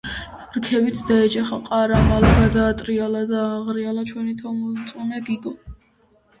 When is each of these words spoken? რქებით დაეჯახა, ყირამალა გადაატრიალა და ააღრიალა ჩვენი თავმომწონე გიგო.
რქებით 0.53 1.03
დაეჯახა, 1.09 1.59
ყირამალა 1.67 2.33
გადაატრიალა 2.41 3.23
და 3.35 3.45
ააღრიალა 3.53 4.09
ჩვენი 4.15 4.37
თავმომწონე 4.43 5.25
გიგო. 5.33 5.57